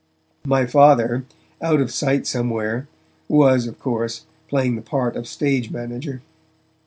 [0.47, 1.25] My Father,
[1.61, 2.87] out of sight somewhere,
[3.27, 6.23] was, of course, playing the part of stage manager.